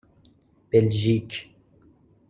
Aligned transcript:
بلژیک 0.71 1.47